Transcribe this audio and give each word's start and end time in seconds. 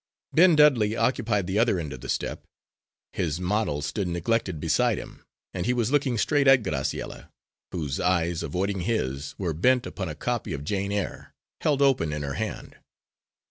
Ben 0.33 0.55
Dudley 0.55 0.95
occupied 0.95 1.45
the 1.45 1.59
other 1.59 1.77
end 1.79 1.93
of 1.93 2.01
the 2.01 2.09
step. 2.09 2.43
His 3.13 3.39
model 3.39 3.83
stood 3.83 4.07
neglected 4.07 4.59
beside 4.59 4.97
him, 4.97 5.23
and 5.53 5.67
he 5.67 5.73
was 5.73 5.91
looking 5.91 6.17
straight 6.17 6.47
at 6.47 6.63
Graciella, 6.63 7.29
whose 7.71 7.99
eyes, 7.99 8.41
avoiding 8.41 8.79
his, 8.79 9.35
were 9.37 9.53
bent 9.53 9.85
upon 9.85 10.09
a 10.09 10.15
copy 10.15 10.53
of 10.53 10.63
"Jane 10.63 10.91
Eyre," 10.91 11.35
held 11.59 11.83
open 11.83 12.11
in 12.13 12.23
her 12.23 12.33
hand. 12.33 12.77